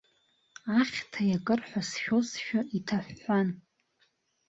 Ахьҭа 0.79 1.21
иакыр 1.29 1.59
ҳәа 1.67 1.81
сшәозшәа 1.89 2.59
иҭаҳәҳәан. 2.77 3.47